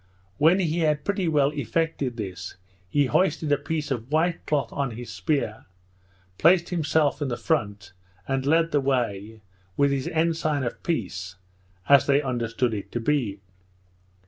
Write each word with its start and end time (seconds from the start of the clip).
When 0.39 0.57
he 0.59 0.79
had 0.79 1.05
pretty 1.05 1.27
well 1.27 1.49
effected 1.51 2.17
this, 2.17 2.55
he 2.89 3.05
hoisted 3.05 3.51
a 3.51 3.57
piece 3.57 3.91
of 3.91 4.11
white 4.11 4.43
cloth 4.47 4.73
on 4.73 4.89
his 4.97 5.11
spear, 5.13 5.65
placed 6.39 6.69
himself 6.69 7.21
in 7.21 7.27
the 7.27 7.37
front, 7.37 7.93
and 8.27 8.43
led 8.43 8.71
the 8.71 8.81
way, 8.81 9.41
with 9.77 9.91
his 9.91 10.07
ensign 10.07 10.63
of 10.63 10.81
peace, 10.81 11.35
as 11.87 12.07
they 12.07 12.19
understood 12.19 12.73
it 12.73 12.91
to 12.93 12.99
be. 12.99 13.41